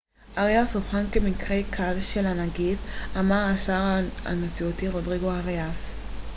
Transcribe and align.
אריאס 0.37 0.75
אובחן 0.75 1.05
כמקרה 1.11 1.57
קל 1.71 1.99
של 1.99 2.25
הנגיף 2.25 2.79
אמר 3.19 3.45
השר 3.55 3.99
הנשיאותי 4.25 4.87
רודריגו 4.87 5.31
אריאס 5.31 5.93